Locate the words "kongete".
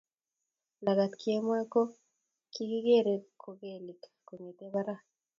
4.27-4.65